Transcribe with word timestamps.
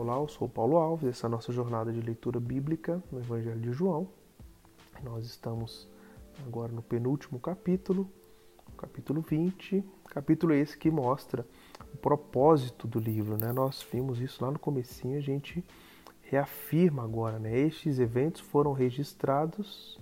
Olá, 0.00 0.14
eu 0.14 0.28
sou 0.28 0.48
Paulo 0.48 0.76
Alves, 0.76 1.08
essa 1.08 1.26
é 1.26 1.28
a 1.28 1.30
nossa 1.30 1.52
jornada 1.52 1.92
de 1.92 2.00
leitura 2.00 2.38
bíblica 2.38 3.02
no 3.10 3.18
Evangelho 3.18 3.58
de 3.58 3.72
João. 3.72 4.06
Nós 5.02 5.26
estamos 5.26 5.88
agora 6.46 6.70
no 6.70 6.80
penúltimo 6.80 7.40
capítulo, 7.40 8.08
capítulo 8.76 9.20
20, 9.20 9.84
capítulo 10.04 10.54
esse 10.54 10.78
que 10.78 10.88
mostra 10.88 11.44
o 11.92 11.96
propósito 11.96 12.86
do 12.86 13.00
livro, 13.00 13.36
né? 13.36 13.52
Nós 13.52 13.84
vimos 13.92 14.20
isso 14.20 14.44
lá 14.44 14.52
no 14.52 14.58
comecinho, 14.60 15.18
a 15.18 15.20
gente 15.20 15.64
reafirma 16.22 17.02
agora, 17.02 17.40
né? 17.40 17.58
Estes 17.58 17.98
eventos 17.98 18.40
foram 18.40 18.72
registrados 18.72 20.00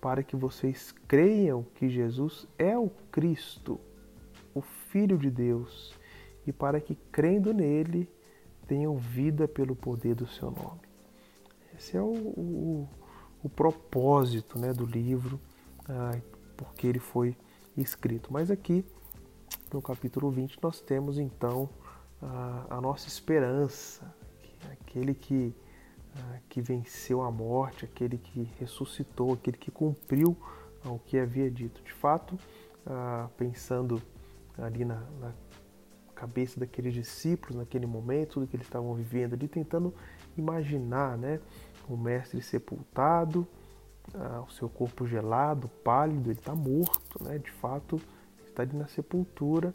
para 0.00 0.22
que 0.22 0.36
vocês 0.36 0.90
creiam 1.06 1.66
que 1.74 1.90
Jesus 1.90 2.48
é 2.58 2.78
o 2.78 2.88
Cristo, 3.12 3.78
o 4.54 4.62
Filho 4.62 5.18
de 5.18 5.30
Deus, 5.30 5.94
e 6.46 6.50
para 6.52 6.80
que 6.80 6.94
crendo 7.12 7.52
nele 7.52 8.08
tenham 8.68 8.96
vida 8.96 9.48
pelo 9.48 9.74
poder 9.74 10.14
do 10.14 10.28
seu 10.28 10.50
nome. 10.50 10.80
Esse 11.76 11.96
é 11.96 12.02
o, 12.02 12.12
o, 12.12 12.88
o 13.42 13.48
propósito 13.48 14.58
né, 14.58 14.72
do 14.72 14.84
livro, 14.84 15.40
ah, 15.88 16.16
porque 16.56 16.86
ele 16.86 16.98
foi 16.98 17.34
escrito. 17.76 18.32
Mas 18.32 18.50
aqui, 18.50 18.84
no 19.72 19.80
capítulo 19.80 20.30
20, 20.30 20.58
nós 20.62 20.80
temos 20.80 21.18
então 21.18 21.68
a, 22.22 22.76
a 22.76 22.80
nossa 22.80 23.08
esperança, 23.08 24.14
aquele 24.70 25.14
que, 25.14 25.54
ah, 26.14 26.38
que 26.48 26.60
venceu 26.60 27.22
a 27.22 27.30
morte, 27.30 27.86
aquele 27.86 28.18
que 28.18 28.50
ressuscitou, 28.60 29.32
aquele 29.32 29.56
que 29.56 29.70
cumpriu 29.70 30.36
o 30.84 30.98
que 30.98 31.18
havia 31.18 31.50
dito. 31.50 31.82
De 31.82 31.92
fato, 31.92 32.38
ah, 32.86 33.28
pensando 33.38 34.02
ali 34.58 34.84
na, 34.84 35.00
na 35.20 35.32
cabeça 36.18 36.58
daqueles 36.58 36.92
discípulos 36.92 37.56
naquele 37.56 37.86
momento, 37.86 38.34
tudo 38.34 38.46
que 38.48 38.56
eles 38.56 38.66
estavam 38.66 38.92
vivendo 38.94 39.34
ali, 39.34 39.46
tentando 39.46 39.94
imaginar 40.36 41.16
né, 41.16 41.40
o 41.88 41.96
mestre 41.96 42.42
sepultado, 42.42 43.46
ah, 44.12 44.42
o 44.46 44.50
seu 44.50 44.68
corpo 44.68 45.06
gelado, 45.06 45.68
pálido, 45.84 46.30
ele 46.30 46.38
está 46.38 46.54
morto, 46.54 47.22
né, 47.22 47.38
de 47.38 47.50
fato, 47.52 48.00
está 48.44 48.62
ali 48.62 48.76
na 48.76 48.88
sepultura. 48.88 49.72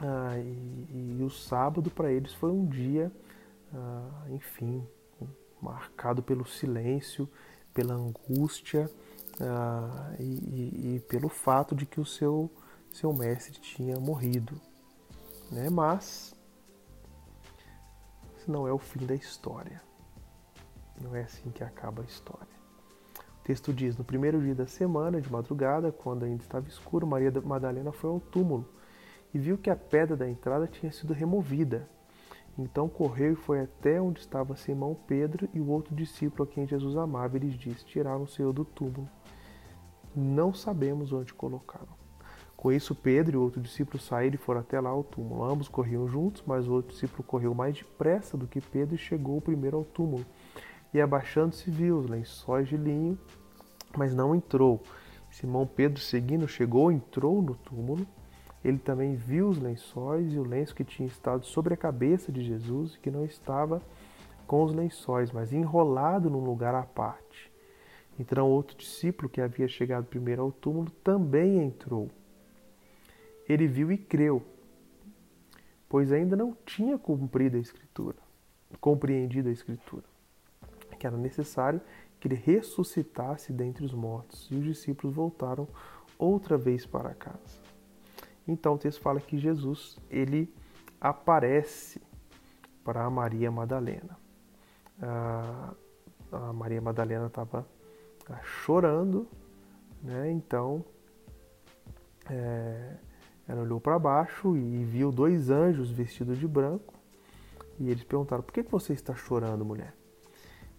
Ah, 0.00 0.36
e, 0.38 1.18
e, 1.18 1.22
o 1.22 1.30
sábado 1.30 1.88
para 1.88 2.12
eles 2.12 2.32
foi 2.34 2.50
um 2.50 2.66
dia, 2.66 3.12
ah, 3.72 4.26
enfim, 4.30 4.84
marcado 5.62 6.20
pelo 6.20 6.44
silêncio, 6.46 7.28
pela 7.72 7.94
angústia 7.94 8.90
ah, 9.40 10.14
e, 10.18 10.24
e, 10.24 10.94
e 10.96 11.00
pelo 11.00 11.28
fato 11.28 11.76
de 11.76 11.86
que 11.86 12.00
o 12.00 12.04
seu, 12.04 12.50
seu 12.90 13.12
mestre 13.12 13.60
tinha 13.60 13.98
morrido 14.00 14.60
né? 15.50 15.68
Mas 15.70 16.34
isso 18.36 18.50
não 18.50 18.66
é 18.66 18.72
o 18.72 18.78
fim 18.78 19.04
da 19.04 19.14
história. 19.14 19.82
Não 21.00 21.14
é 21.14 21.22
assim 21.22 21.50
que 21.50 21.62
acaba 21.62 22.02
a 22.02 22.04
história. 22.04 22.58
O 23.40 23.44
texto 23.44 23.72
diz: 23.72 23.96
No 23.96 24.04
primeiro 24.04 24.40
dia 24.40 24.54
da 24.54 24.66
semana, 24.66 25.20
de 25.20 25.30
madrugada, 25.30 25.92
quando 25.92 26.24
ainda 26.24 26.42
estava 26.42 26.68
escuro, 26.68 27.06
Maria 27.06 27.30
Madalena 27.40 27.92
foi 27.92 28.10
ao 28.10 28.20
túmulo 28.20 28.68
e 29.32 29.38
viu 29.38 29.58
que 29.58 29.70
a 29.70 29.76
pedra 29.76 30.16
da 30.16 30.28
entrada 30.28 30.66
tinha 30.66 30.90
sido 30.90 31.12
removida. 31.12 31.88
Então 32.58 32.88
correu 32.88 33.32
e 33.32 33.36
foi 33.36 33.60
até 33.60 34.00
onde 34.00 34.20
estava 34.20 34.56
Simão 34.56 34.96
Pedro 35.06 35.48
e 35.54 35.60
o 35.60 35.68
outro 35.68 35.94
discípulo 35.94 36.42
a 36.42 36.46
quem 36.52 36.66
Jesus 36.66 36.96
amava. 36.96 37.36
E 37.36 37.40
lhes 37.40 37.54
disse: 37.54 37.84
Tiraram 37.84 38.24
o 38.24 38.28
Senhor 38.28 38.52
do 38.52 38.64
túmulo. 38.64 39.08
Não 40.14 40.52
sabemos 40.52 41.12
onde 41.12 41.32
colocaram. 41.32 41.97
Com 42.58 42.72
isso, 42.72 42.92
Pedro 42.92 43.36
e 43.36 43.40
outro 43.40 43.60
discípulo 43.60 44.02
saíram 44.02 44.34
e 44.34 44.36
foram 44.36 44.62
até 44.62 44.80
lá 44.80 44.90
ao 44.90 45.04
túmulo. 45.04 45.44
Ambos 45.44 45.68
corriam 45.68 46.08
juntos, 46.08 46.42
mas 46.44 46.66
o 46.66 46.72
outro 46.72 46.90
discípulo 46.90 47.22
correu 47.22 47.54
mais 47.54 47.76
depressa 47.76 48.36
do 48.36 48.48
que 48.48 48.60
Pedro 48.60 48.96
e 48.96 48.98
chegou 48.98 49.40
primeiro 49.40 49.76
ao 49.76 49.84
túmulo. 49.84 50.26
E 50.92 51.00
abaixando-se, 51.00 51.70
viu 51.70 51.98
os 51.98 52.10
lençóis 52.10 52.66
de 52.66 52.76
linho, 52.76 53.16
mas 53.96 54.12
não 54.12 54.34
entrou. 54.34 54.82
Simão 55.30 55.68
Pedro, 55.68 56.00
seguindo, 56.00 56.48
chegou, 56.48 56.90
entrou 56.90 57.40
no 57.40 57.54
túmulo. 57.54 58.04
Ele 58.64 58.78
também 58.78 59.14
viu 59.14 59.50
os 59.50 59.58
lençóis 59.58 60.32
e 60.32 60.36
o 60.36 60.42
lenço 60.42 60.74
que 60.74 60.82
tinha 60.82 61.06
estado 61.06 61.46
sobre 61.46 61.74
a 61.74 61.76
cabeça 61.76 62.32
de 62.32 62.42
Jesus 62.42 62.96
que 62.96 63.08
não 63.08 63.24
estava 63.24 63.80
com 64.48 64.64
os 64.64 64.74
lençóis, 64.74 65.30
mas 65.30 65.52
enrolado 65.52 66.28
num 66.28 66.44
lugar 66.44 66.74
à 66.74 66.82
parte. 66.82 67.52
Então, 68.18 68.50
outro 68.50 68.76
discípulo 68.76 69.28
que 69.28 69.40
havia 69.40 69.68
chegado 69.68 70.06
primeiro 70.06 70.42
ao 70.42 70.50
túmulo 70.50 70.90
também 71.04 71.62
entrou 71.62 72.10
ele 73.48 73.66
viu 73.66 73.90
e 73.90 73.96
creu, 73.96 74.42
pois 75.88 76.12
ainda 76.12 76.36
não 76.36 76.56
tinha 76.66 76.98
cumprido 76.98 77.56
a 77.56 77.60
escritura, 77.60 78.18
compreendido 78.80 79.48
a 79.48 79.52
escritura, 79.52 80.04
que 80.98 81.06
era 81.06 81.16
necessário 81.16 81.80
que 82.20 82.28
ele 82.28 82.34
ressuscitasse 82.34 83.52
dentre 83.52 83.84
os 83.84 83.94
mortos. 83.94 84.48
E 84.50 84.56
os 84.56 84.64
discípulos 84.64 85.14
voltaram 85.14 85.68
outra 86.18 86.58
vez 86.58 86.84
para 86.84 87.14
casa. 87.14 87.60
Então 88.46 88.74
o 88.74 88.78
texto 88.78 89.00
fala 89.00 89.20
que 89.20 89.38
Jesus 89.38 89.98
ele 90.10 90.52
aparece 91.00 92.02
para 92.82 93.04
a 93.04 93.10
Maria 93.10 93.50
Madalena. 93.50 94.18
A, 95.00 95.74
Maria 96.52 96.80
Madalena 96.80 97.26
estava 97.26 97.66
chorando, 98.42 99.28
né? 100.02 100.30
Então 100.30 100.84
é, 102.28 102.96
ela 103.48 103.62
olhou 103.62 103.80
para 103.80 103.98
baixo 103.98 104.54
e 104.54 104.84
viu 104.84 105.10
dois 105.10 105.48
anjos 105.48 105.90
vestidos 105.90 106.38
de 106.38 106.46
branco. 106.46 106.92
E 107.80 107.90
eles 107.90 108.04
perguntaram: 108.04 108.42
Por 108.42 108.52
que 108.52 108.62
você 108.62 108.92
está 108.92 109.14
chorando, 109.14 109.64
mulher? 109.64 109.94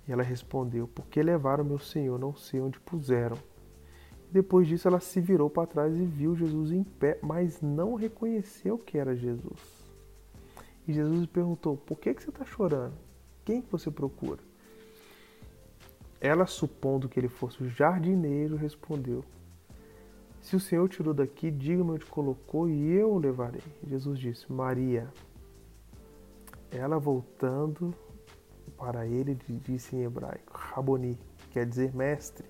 E 0.08 0.12
ela 0.12 0.22
respondeu: 0.22 0.88
Porque 0.88 1.24
levaram 1.24 1.64
meu 1.64 1.80
senhor, 1.80 2.20
não 2.20 2.36
sei 2.36 2.62
onde 2.62 2.80
puseram. 2.80 3.38
Depois 4.32 4.68
disso, 4.68 4.88
ela 4.88 5.00
se 5.00 5.20
virou 5.20 5.50
para 5.50 5.66
trás 5.66 5.98
e 5.98 6.06
viu 6.06 6.36
Jesus 6.36 6.72
em 6.72 6.84
pé, 6.84 7.18
mas 7.24 7.60
não 7.60 7.96
reconheceu 7.96 8.78
que 8.78 9.00
era 9.00 9.16
Jesus. 9.16 9.90
E 10.88 10.94
Jesus 10.94 11.26
perguntou: 11.26 11.76
Por 11.76 11.98
que, 11.98 12.14
que 12.14 12.22
você 12.22 12.30
está 12.30 12.46
chorando? 12.46 12.94
Quem 13.44 13.64
que 13.64 13.72
você 13.72 13.90
procura? 13.90 14.40
Ela, 16.22 16.46
supondo 16.46 17.10
que 17.10 17.20
ele 17.20 17.30
fosse 17.30 17.64
o 17.64 17.68
jardineiro, 17.68 18.56
respondeu: 18.56 19.26
se 20.42 20.56
o 20.56 20.60
Senhor 20.60 20.88
tirou 20.88 21.14
daqui, 21.14 21.52
diga-me 21.52 21.92
onde 21.92 22.06
colocou 22.06 22.70
e 22.70 22.92
eu 22.92 23.12
o 23.12 23.20
levarei. 23.20 23.62
Jesus 23.86 24.20
disse: 24.20 24.52
Maria. 24.52 25.12
Ela 26.72 27.00
voltando 27.00 27.94
para 28.78 29.06
ele 29.06 29.38
disse 29.66 29.96
em 29.96 30.04
hebraico: 30.04 30.54
Raboni, 30.54 31.20
quer 31.52 31.66
dizer 31.66 31.94
mestre. 31.94 32.48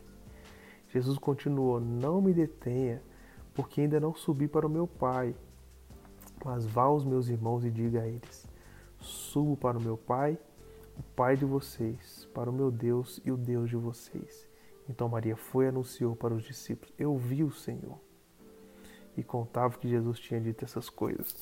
Jesus 0.89 1.17
continuou: 1.17 1.79
Não 1.79 2.21
me 2.21 2.33
detenha, 2.33 3.01
porque 3.53 3.81
ainda 3.81 3.99
não 3.99 4.13
subi 4.13 4.47
para 4.47 4.67
o 4.67 4.69
meu 4.69 4.87
Pai. 4.87 5.35
Mas 6.45 6.65
vá 6.65 6.83
aos 6.83 7.03
meus 7.03 7.27
irmãos 7.27 7.65
e 7.65 7.71
diga 7.71 8.01
a 8.01 8.07
eles: 8.07 8.47
Subo 8.99 9.57
para 9.57 9.77
o 9.77 9.81
meu 9.81 9.97
Pai, 9.97 10.37
o 10.97 11.03
Pai 11.15 11.35
de 11.35 11.45
vocês, 11.45 12.27
para 12.33 12.49
o 12.49 12.53
meu 12.53 12.69
Deus 12.69 13.19
e 13.25 13.31
o 13.31 13.37
Deus 13.37 13.69
de 13.69 13.75
vocês. 13.75 14.47
Então 14.89 15.07
Maria 15.07 15.35
foi 15.35 15.65
e 15.65 15.67
anunciou 15.67 16.15
para 16.15 16.33
os 16.33 16.43
discípulos: 16.43 16.91
Eu 16.97 17.15
vi 17.15 17.43
o 17.43 17.51
Senhor. 17.51 17.99
E 19.15 19.23
contava 19.23 19.77
que 19.77 19.87
Jesus 19.87 20.19
tinha 20.19 20.41
dito 20.41 20.65
essas 20.65 20.89
coisas. 20.89 21.35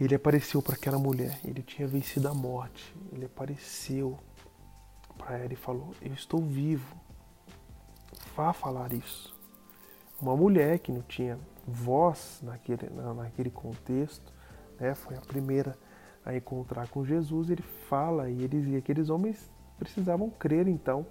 Ele 0.00 0.14
apareceu 0.14 0.62
para 0.62 0.74
aquela 0.74 0.98
mulher, 0.98 1.38
ele 1.44 1.62
tinha 1.62 1.86
vencido 1.86 2.26
a 2.28 2.34
morte. 2.34 2.94
Ele 3.12 3.26
apareceu 3.26 4.18
para 5.18 5.36
ela 5.36 5.52
e 5.52 5.56
falou: 5.56 5.94
Eu 6.00 6.14
estou 6.14 6.40
vivo. 6.40 6.96
Vá 8.34 8.54
falar 8.54 8.94
isso. 8.94 9.38
Uma 10.20 10.34
mulher 10.34 10.78
que 10.78 10.90
não 10.90 11.02
tinha 11.02 11.38
voz 11.66 12.40
naquele, 12.42 12.88
naquele 13.14 13.50
contexto, 13.50 14.32
né, 14.80 14.94
foi 14.94 15.16
a 15.16 15.20
primeira 15.20 15.76
a 16.24 16.34
encontrar 16.34 16.88
com 16.88 17.04
Jesus. 17.04 17.50
Ele 17.50 17.62
fala 17.62 18.30
e, 18.30 18.42
eles, 18.42 18.66
e 18.68 18.76
aqueles 18.76 19.10
homens 19.10 19.50
precisavam 19.78 20.30
crer 20.30 20.66
então 20.66 21.04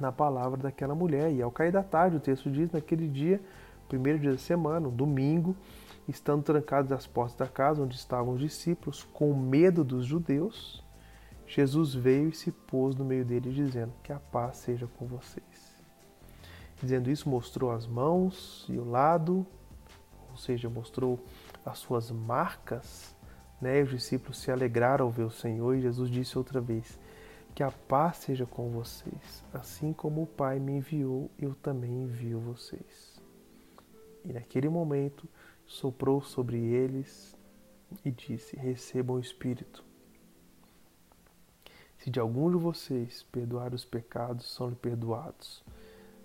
na 0.00 0.12
palavra 0.12 0.60
daquela 0.60 0.94
mulher. 0.94 1.32
E 1.32 1.42
ao 1.42 1.50
cair 1.50 1.72
da 1.72 1.82
tarde, 1.82 2.16
o 2.16 2.20
texto 2.20 2.50
diz, 2.50 2.70
naquele 2.70 3.08
dia, 3.08 3.40
primeiro 3.88 4.18
dia 4.18 4.32
da 4.32 4.38
semana, 4.38 4.88
um 4.88 4.94
domingo, 4.94 5.56
estando 6.08 6.42
trancados 6.42 6.92
as 6.92 7.06
portas 7.06 7.36
da 7.36 7.46
casa 7.46 7.82
onde 7.82 7.96
estavam 7.96 8.34
os 8.34 8.40
discípulos, 8.40 9.06
com 9.12 9.34
medo 9.34 9.82
dos 9.82 10.04
judeus, 10.04 10.84
Jesus 11.46 11.94
veio 11.94 12.30
e 12.30 12.34
se 12.34 12.50
pôs 12.50 12.94
no 12.94 13.04
meio 13.04 13.24
deles, 13.24 13.54
dizendo: 13.54 13.92
Que 14.02 14.12
a 14.12 14.18
paz 14.18 14.56
seja 14.58 14.86
com 14.98 15.06
vocês. 15.06 15.74
Dizendo 16.80 17.10
isso, 17.10 17.28
mostrou 17.28 17.70
as 17.70 17.86
mãos 17.86 18.66
e 18.68 18.78
o 18.78 18.84
lado, 18.84 19.46
ou 20.30 20.36
seja, 20.36 20.68
mostrou 20.68 21.18
as 21.64 21.78
suas 21.78 22.10
marcas. 22.10 23.14
Né? 23.60 23.82
Os 23.82 23.90
discípulos 23.90 24.38
se 24.38 24.50
alegraram 24.50 25.04
ao 25.04 25.10
ver 25.10 25.24
o 25.24 25.30
Senhor 25.30 25.74
e 25.76 25.80
Jesus 25.80 26.10
disse 26.10 26.36
outra 26.36 26.60
vez: 26.60 26.98
que 27.54 27.62
a 27.62 27.70
paz 27.70 28.16
seja 28.16 28.44
com 28.44 28.70
vocês. 28.70 29.44
Assim 29.52 29.92
como 29.92 30.22
o 30.22 30.26
Pai 30.26 30.58
me 30.58 30.72
enviou, 30.72 31.30
eu 31.38 31.54
também 31.54 32.02
envio 32.02 32.40
vocês. 32.40 33.22
E 34.24 34.32
naquele 34.32 34.68
momento 34.68 35.28
soprou 35.64 36.20
sobre 36.20 36.58
eles 36.58 37.36
e 38.04 38.10
disse: 38.10 38.56
Recebam 38.56 39.16
o 39.16 39.20
Espírito. 39.20 39.84
Se 41.98 42.10
de 42.10 42.18
algum 42.18 42.50
de 42.50 42.56
vocês 42.56 43.22
perdoar 43.22 43.72
os 43.72 43.84
pecados, 43.84 44.52
são-lhe 44.52 44.74
perdoados. 44.74 45.62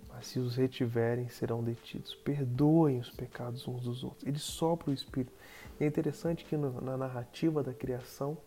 Mas 0.10 0.26
se 0.28 0.40
os 0.40 0.56
retiverem, 0.56 1.30
serão 1.30 1.64
detidos. 1.64 2.16
Perdoem 2.16 3.00
os 3.00 3.12
pecados 3.12 3.68
uns 3.68 3.84
dos 3.84 4.04
outros. 4.04 4.26
Ele 4.26 4.40
sopra 4.40 4.90
o 4.90 4.94
Espírito. 4.94 5.31
E 5.80 5.84
é 5.84 5.88
interessante 5.88 6.44
que 6.44 6.58
na 6.58 6.98
narrativa 6.98 7.64
da 7.64 7.74
criação, 7.74 8.38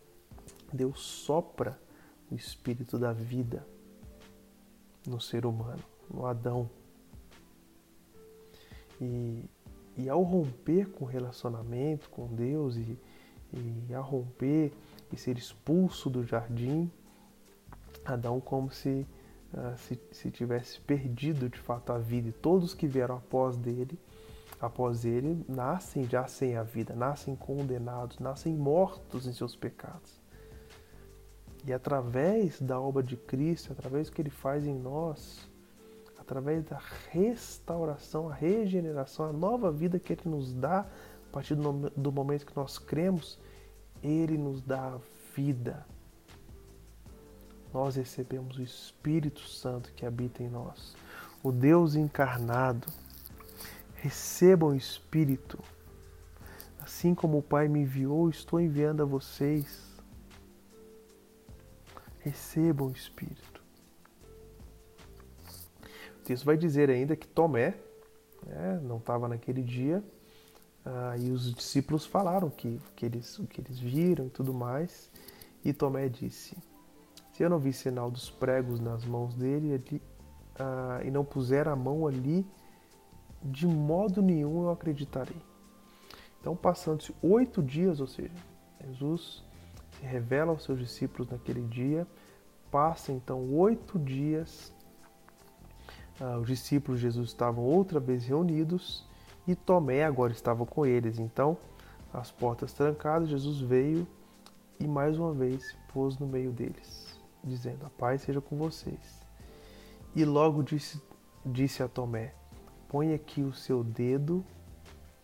Deus 0.71 0.99
sopra 0.99 1.79
o 2.33 2.35
Espírito 2.35 2.97
da 2.97 3.13
vida 3.13 3.65
no 5.07 5.21
ser 5.21 5.45
humano, 5.45 5.83
no 6.11 6.25
Adão. 6.25 6.69
E, 8.99 9.45
e 9.95 10.09
ao 10.09 10.23
romper 10.23 10.89
com 10.89 11.05
o 11.05 11.07
relacionamento 11.07 12.09
com 12.09 12.27
Deus 12.27 12.75
e, 12.75 12.97
e 13.53 13.93
ao 13.93 14.03
romper 14.03 14.71
e 15.11 15.17
ser 15.17 15.37
expulso 15.37 16.09
do 16.09 16.25
jardim, 16.25 16.89
Adão 18.03 18.41
como 18.41 18.71
se, 18.71 19.05
uh, 19.53 19.77
se, 19.77 19.99
se 20.11 20.31
tivesse 20.31 20.81
perdido 20.81 21.47
de 21.47 21.59
fato 21.59 21.91
a 21.91 21.99
vida. 21.99 22.29
E 22.29 22.33
todos 22.33 22.73
que 22.73 22.87
vieram 22.87 23.17
após 23.17 23.55
dele, 23.55 23.99
após 24.59 25.05
ele, 25.05 25.45
nascem 25.47 26.09
já 26.09 26.27
sem 26.27 26.57
a 26.57 26.63
vida, 26.63 26.95
nascem 26.95 27.35
condenados, 27.35 28.17
nascem 28.17 28.55
mortos 28.55 29.27
em 29.27 29.33
seus 29.33 29.55
pecados. 29.55 30.22
E 31.65 31.71
através 31.71 32.59
da 32.59 32.79
obra 32.79 33.01
de 33.01 33.15
Cristo, 33.15 33.71
através 33.71 34.09
do 34.09 34.13
que 34.13 34.21
ele 34.21 34.29
faz 34.29 34.65
em 34.65 34.77
nós, 34.77 35.49
através 36.19 36.63
da 36.65 36.79
restauração, 37.11 38.29
a 38.29 38.33
regeneração, 38.33 39.25
a 39.25 39.33
nova 39.33 39.71
vida 39.71 39.99
que 39.99 40.13
ele 40.13 40.21
nos 40.25 40.53
dá, 40.53 40.81
a 40.81 41.31
partir 41.31 41.55
do 41.55 42.11
momento 42.11 42.45
que 42.45 42.55
nós 42.55 42.77
cremos, 42.77 43.39
ele 44.01 44.37
nos 44.37 44.61
dá 44.61 44.95
a 44.95 44.99
vida 45.35 45.85
nós 47.73 47.95
recebemos 47.95 48.57
o 48.57 48.61
Espírito 48.61 49.41
Santo 49.41 49.91
que 49.93 50.05
habita 50.05 50.43
em 50.43 50.49
nós, 50.49 50.95
o 51.41 51.51
Deus 51.51 51.95
encarnado. 51.95 52.87
Recebam 53.95 54.69
o 54.69 54.75
Espírito. 54.75 55.57
Assim 56.79 57.15
como 57.15 57.39
o 57.39 57.41
Pai 57.41 57.67
me 57.67 57.81
enviou, 57.81 58.29
estou 58.29 58.59
enviando 58.59 59.01
a 59.01 59.05
vocês. 59.05 59.92
Recebam 62.23 62.87
o 62.87 62.91
Espírito. 62.91 63.61
O 66.19 66.23
texto 66.23 66.45
vai 66.45 66.55
dizer 66.55 66.89
ainda 66.89 67.15
que 67.15 67.27
Tomé 67.27 67.77
né, 68.45 68.79
não 68.81 68.97
estava 68.97 69.27
naquele 69.27 69.61
dia, 69.61 70.01
ah, 70.85 71.17
e 71.17 71.31
os 71.31 71.53
discípulos 71.53 72.05
falaram 72.05 72.49
que, 72.49 72.79
que 72.95 73.05
eles, 73.05 73.37
o 73.39 73.45
que 73.45 73.61
eles 73.61 73.77
viram 73.77 74.27
e 74.27 74.29
tudo 74.29 74.53
mais. 74.53 75.09
E 75.63 75.73
Tomé 75.73 76.07
disse: 76.09 76.57
se 77.33 77.43
eu 77.43 77.49
não 77.49 77.59
vi 77.59 77.73
sinal 77.73 78.11
dos 78.11 78.29
pregos 78.29 78.79
nas 78.79 79.03
mãos 79.05 79.35
dele 79.35 79.73
ali, 79.73 80.01
ah, 80.57 81.01
e 81.03 81.11
não 81.11 81.25
puser 81.25 81.67
a 81.67 81.75
mão 81.75 82.07
ali, 82.07 82.45
de 83.41 83.67
modo 83.67 84.21
nenhum 84.21 84.63
eu 84.63 84.69
acreditarei. 84.69 85.41
Então, 86.39 86.55
passando-se 86.55 87.13
oito 87.21 87.63
dias, 87.63 87.99
ou 87.99 88.07
seja, 88.07 88.33
Jesus 88.85 89.43
se 90.03 90.05
revela 90.05 90.51
aos 90.51 90.63
seus 90.63 90.79
discípulos 90.79 91.29
naquele 91.29 91.61
dia, 91.61 92.05
passa 92.69 93.11
então 93.13 93.39
oito 93.53 93.97
dias, 93.97 94.73
ah, 96.19 96.37
os 96.37 96.47
discípulos 96.47 96.99
de 96.99 97.07
Jesus 97.07 97.29
estavam 97.29 97.63
outra 97.63 97.99
vez 97.99 98.25
reunidos 98.25 99.07
e 99.47 99.55
Tomé 99.55 100.03
agora 100.03 100.33
estava 100.33 100.65
com 100.65 100.85
eles. 100.85 101.19
Então, 101.19 101.57
as 102.13 102.29
portas 102.31 102.73
trancadas, 102.73 103.29
Jesus 103.29 103.61
veio 103.61 104.05
e 104.79 104.85
mais 104.85 105.17
uma 105.17 105.33
vez 105.33 105.65
se 105.67 105.77
pôs 105.93 106.19
no 106.19 106.27
meio 106.27 106.51
deles 106.51 107.17
dizendo: 107.43 107.85
A 107.85 107.89
paz 107.89 108.21
seja 108.21 108.41
com 108.41 108.57
vocês. 108.57 109.23
E 110.15 110.23
logo 110.23 110.63
disse, 110.63 111.01
disse 111.45 111.81
a 111.81 111.87
Tomé: 111.87 112.33
Põe 112.89 113.13
aqui 113.13 113.41
o 113.41 113.53
seu 113.53 113.83
dedo 113.83 114.45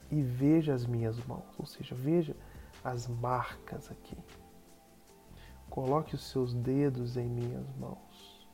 e 0.10 0.22
veja 0.22 0.74
as 0.74 0.86
minhas 0.86 1.24
mãos, 1.26 1.46
ou 1.58 1.66
seja, 1.66 1.94
veja 1.94 2.36
as 2.84 3.08
marcas 3.08 3.92
aqui. 3.92 4.18
Coloque 5.70 6.16
os 6.16 6.30
seus 6.30 6.54
dedos 6.54 7.16
em 7.18 7.30
minhas 7.30 7.68
mãos. 7.76 8.48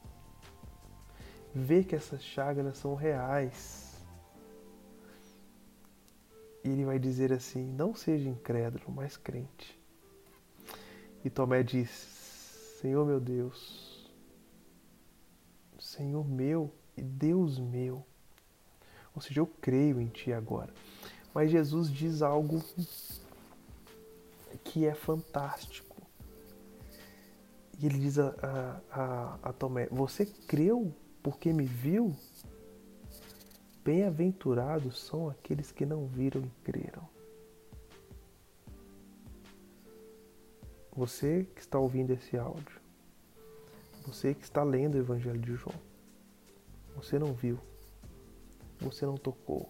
Vê 1.54 1.84
que 1.84 1.96
essas 1.96 2.22
chagas 2.24 2.78
são 2.78 2.96
reais. 2.96 4.06
E 6.64 6.70
ele 6.70 6.84
vai 6.84 7.00
dizer 7.00 7.32
assim: 7.32 7.64
Não 7.64 7.96
seja 7.96 8.28
incrédulo, 8.28 8.92
mas 8.92 9.16
crente. 9.16 9.80
E 11.24 11.30
Tomé 11.30 11.64
diz: 11.64 11.90
Senhor 12.82 13.06
meu 13.06 13.20
Deus, 13.20 14.12
Senhor 15.80 16.28
meu 16.28 16.72
e 16.98 17.02
Deus 17.02 17.58
meu. 17.58 18.06
Ou 19.16 19.22
seja, 19.22 19.40
eu 19.40 19.48
creio 19.48 20.02
em 20.02 20.08
Ti 20.08 20.34
agora. 20.34 20.74
Mas 21.34 21.50
Jesus 21.50 21.92
diz 21.92 22.22
algo 22.22 22.62
que 24.64 24.86
é 24.86 24.94
fantástico. 24.94 25.95
E 27.80 27.86
ele 27.86 28.00
diz 28.00 28.18
a, 28.18 28.82
a, 28.92 29.40
a, 29.44 29.54
Tomé: 29.54 29.88
Você 29.92 30.26
creu 30.26 30.94
porque 31.22 31.52
me 31.52 31.66
viu? 31.66 32.16
Bem-aventurados 33.84 35.00
são 35.00 35.30
aqueles 35.30 35.72
que 35.72 35.86
não 35.86 36.08
viram 36.08 36.42
e 36.42 36.50
creram. 36.64 37.08
Você 40.96 41.44
que 41.54 41.62
está 41.62 41.78
ouvindo 41.78 42.12
esse 42.12 42.38
áudio, 42.38 42.80
você 44.08 44.34
que 44.34 44.44
está 44.44 44.64
lendo 44.64 44.96
o 44.96 45.00
Evangelho 45.00 45.40
de 45.40 45.56
João, 45.56 45.76
você 46.96 47.20
não 47.20 47.34
viu, 47.34 47.60
você 48.80 49.06
não 49.06 49.18
tocou, 49.18 49.70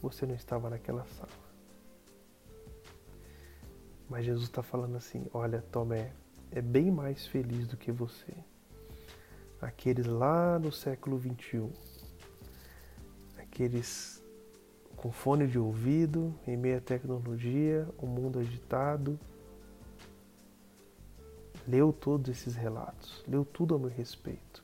você 0.00 0.24
não 0.24 0.34
estava 0.34 0.70
naquela 0.70 1.04
sala. 1.04 1.30
Mas 4.08 4.24
Jesus 4.24 4.46
está 4.46 4.62
falando 4.62 4.96
assim: 4.96 5.26
olha, 5.32 5.62
Tomé 5.70 6.12
é 6.54 6.60
bem 6.60 6.90
mais 6.90 7.26
feliz 7.26 7.66
do 7.66 7.76
que 7.76 7.90
você. 7.90 8.34
Aqueles 9.60 10.06
lá 10.06 10.58
no 10.58 10.70
século 10.70 11.16
21, 11.16 11.70
aqueles 13.38 14.22
com 14.96 15.10
fone 15.10 15.46
de 15.46 15.58
ouvido, 15.58 16.34
em 16.46 16.56
meia 16.56 16.80
tecnologia, 16.80 17.88
o 17.98 18.06
um 18.06 18.08
mundo 18.08 18.38
agitado, 18.38 19.18
leu 21.66 21.92
todos 21.92 22.30
esses 22.30 22.54
relatos, 22.54 23.24
leu 23.26 23.44
tudo 23.44 23.74
a 23.74 23.78
meu 23.78 23.88
respeito. 23.88 24.62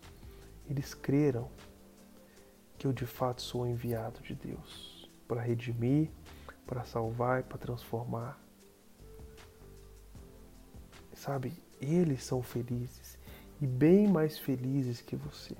Eles 0.69 0.95
creram 0.95 1.49
que 2.77 2.87
eu 2.87 2.93
de 2.93 3.07
fato 3.07 3.41
sou 3.41 3.67
enviado 3.67 4.21
de 4.21 4.35
Deus 4.35 5.11
para 5.27 5.41
redimir, 5.41 6.11
para 6.67 6.85
salvar 6.85 7.41
e 7.41 7.43
para 7.45 7.59
transformar. 7.59 8.39
Sabe, 11.15 11.53
eles 11.81 12.25
são 12.25 12.43
felizes 12.43 13.19
e 13.61 13.67
bem 13.67 14.07
mais 14.07 14.39
felizes 14.39 15.01
que 15.01 15.17
você. 15.17 15.57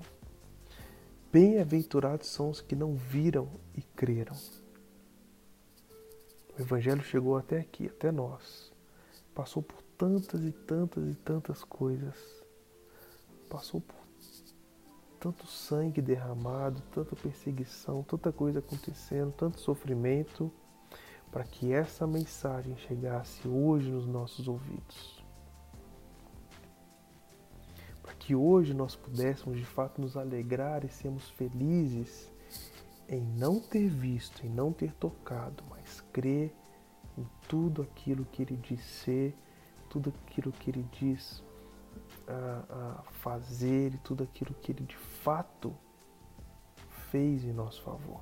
Bem-aventurados 1.31 2.27
são 2.27 2.49
os 2.49 2.61
que 2.61 2.75
não 2.75 2.95
viram 2.95 3.49
e 3.75 3.81
creram. 3.81 4.35
O 6.57 6.61
Evangelho 6.61 7.03
chegou 7.03 7.37
até 7.37 7.59
aqui, 7.59 7.87
até 7.87 8.11
nós. 8.11 8.71
Passou 9.35 9.61
por 9.61 9.81
tantas 9.97 10.43
e 10.43 10.51
tantas 10.51 11.07
e 11.07 11.15
tantas 11.15 11.63
coisas. 11.63 12.15
Passou 13.47 13.79
por 13.79 13.95
tanto 15.19 15.45
sangue 15.45 16.01
derramado, 16.01 16.81
tanta 16.93 17.15
perseguição, 17.15 18.01
tanta 18.03 18.31
coisa 18.31 18.59
acontecendo, 18.59 19.33
tanto 19.33 19.59
sofrimento, 19.59 20.51
para 21.31 21.43
que 21.43 21.71
essa 21.71 22.07
mensagem 22.07 22.75
chegasse 22.77 23.47
hoje 23.47 23.91
nos 23.91 24.07
nossos 24.07 24.47
ouvidos. 24.47 25.18
Que 28.29 28.35
hoje 28.35 28.75
nós 28.75 28.95
pudéssemos 28.95 29.57
de 29.57 29.65
fato 29.65 29.99
nos 29.99 30.15
alegrar 30.15 30.85
e 30.85 30.87
sermos 30.87 31.27
felizes 31.31 32.31
em 33.07 33.19
não 33.19 33.59
ter 33.59 33.89
visto, 33.89 34.45
em 34.45 34.49
não 34.51 34.71
ter 34.71 34.93
tocado, 34.93 35.63
mas 35.67 35.99
crer 36.13 36.53
em 37.17 37.27
tudo 37.47 37.81
aquilo 37.81 38.23
que 38.25 38.43
Ele 38.43 38.55
diz 38.55 38.85
ser 38.85 39.35
tudo 39.89 40.13
aquilo 40.27 40.51
que 40.51 40.69
ele 40.69 40.85
diz 40.91 41.43
a, 42.27 42.99
a 42.99 43.11
fazer 43.13 43.95
e 43.95 43.97
tudo 43.97 44.23
aquilo 44.23 44.53
que 44.61 44.73
ele 44.73 44.85
de 44.85 44.95
fato 44.95 45.75
fez 47.09 47.43
em 47.43 47.51
nosso 47.51 47.81
favor. 47.81 48.21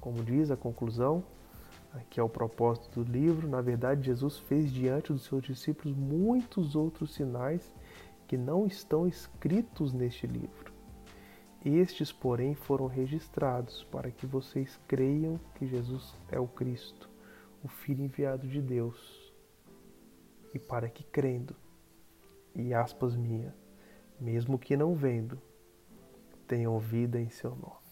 Como 0.00 0.24
diz 0.24 0.50
a 0.50 0.56
conclusão, 0.56 1.22
que 2.08 2.18
é 2.18 2.22
o 2.22 2.28
propósito 2.30 3.04
do 3.04 3.12
livro, 3.12 3.46
na 3.46 3.60
verdade, 3.60 4.06
Jesus 4.06 4.38
fez 4.38 4.72
diante 4.72 5.12
dos 5.12 5.24
seus 5.24 5.42
discípulos 5.42 5.94
muitos 5.94 6.74
outros 6.74 7.12
sinais 7.12 7.70
que 8.26 8.36
não 8.36 8.66
estão 8.66 9.06
escritos 9.06 9.92
neste 9.92 10.26
livro. 10.26 10.72
Estes, 11.64 12.12
porém, 12.12 12.54
foram 12.54 12.86
registrados 12.86 13.84
para 13.84 14.10
que 14.10 14.26
vocês 14.26 14.78
creiam 14.86 15.40
que 15.54 15.66
Jesus 15.66 16.14
é 16.30 16.38
o 16.38 16.46
Cristo, 16.46 17.10
o 17.62 17.68
Filho 17.68 18.04
enviado 18.04 18.46
de 18.46 18.62
Deus 18.62 19.32
e 20.54 20.58
para 20.58 20.88
que, 20.88 21.02
crendo, 21.02 21.56
e 22.54 22.72
aspas 22.72 23.16
minha, 23.16 23.54
mesmo 24.18 24.58
que 24.58 24.76
não 24.76 24.94
vendo, 24.94 25.40
tenham 26.46 26.78
vida 26.78 27.20
em 27.20 27.28
seu 27.28 27.50
nome. 27.50 27.85